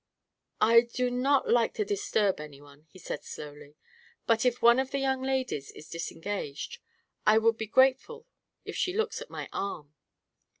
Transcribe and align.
"I 0.59 0.81
do 0.81 1.11
not 1.11 1.47
like 1.47 1.75
to 1.75 1.85
disturb 1.85 2.39
anyone," 2.39 2.87
he 2.89 2.97
said 2.97 3.23
slowly, 3.23 3.75
"but 4.25 4.45
if 4.47 4.59
one 4.59 4.79
of 4.79 4.89
the 4.89 4.97
young 4.97 5.21
ladies 5.21 5.69
is 5.73 5.89
disengaged 5.89 6.79
I 7.27 7.37
would 7.37 7.55
be 7.59 7.67
grateful 7.67 8.25
if 8.65 8.75
she 8.75 8.97
looks 8.97 9.21
at 9.21 9.29
my 9.29 9.47
arm." 9.53 9.93